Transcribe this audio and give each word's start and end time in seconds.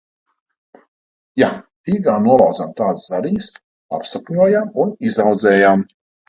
Jā, 1.41 1.49
Rīgā 1.89 2.15
nolauzām 2.23 2.71
tādus 2.79 3.05
zariņus, 3.13 3.51
apsakņojām 3.99 4.73
un 4.87 4.95
izaudzējām. 5.13 5.87